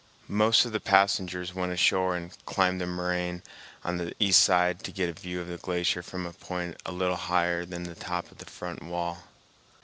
Most 0.33 0.65
of 0.65 0.71
the 0.71 0.79
passengers 0.79 1.53
went 1.53 1.71
ashore 1.71 2.15
and 2.17 2.35
climbed 2.47 2.81
the 2.81 2.85
morame 2.87 3.43
on 3.83 3.97
the 3.97 4.15
east 4.19 4.41
side 4.41 4.81
to 4.83 4.91
get 4.91 5.09
a 5.09 5.13
view 5.13 5.39
of 5.39 5.47
the 5.47 5.57
glacier 5.57 6.01
from 6.01 6.25
a 6.25 6.33
point 6.33 6.75
a 6.87 6.91
little 6.91 7.15
higher 7.17 7.65
than 7.65 7.83
the 7.83 7.93
top 7.93 8.31
of 8.31 8.39
the 8.39 8.45
front 8.49 8.81
wall. 8.81 9.19